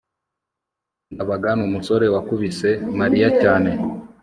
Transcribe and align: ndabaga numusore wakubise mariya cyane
ndabaga 1.13 1.49
numusore 1.57 2.05
wakubise 2.13 2.69
mariya 2.99 3.29
cyane 3.41 3.71